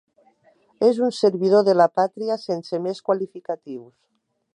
És 0.87 1.01
un 1.07 1.11
servidor 1.17 1.61
de 1.67 1.75
la 1.77 1.87
pàtria 1.99 2.39
sense 2.45 2.79
més 2.87 3.03
qualificatius. 3.11 3.93